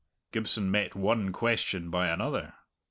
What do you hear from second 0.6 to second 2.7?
met one question by another.